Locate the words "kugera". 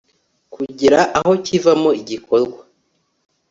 0.53-0.99